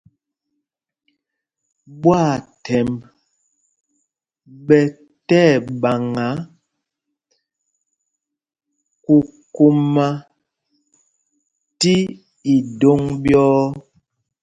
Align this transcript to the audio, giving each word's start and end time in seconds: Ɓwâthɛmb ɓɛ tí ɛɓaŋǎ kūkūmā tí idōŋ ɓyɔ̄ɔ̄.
Ɓwâthɛmb 2.01 2.97
ɓɛ 4.65 4.79
tí 5.27 5.37
ɛɓaŋǎ 5.53 6.27
kūkūmā 9.05 10.07
tí 11.79 11.93
idōŋ 12.55 12.99
ɓyɔ̄ɔ̄. 13.23 13.67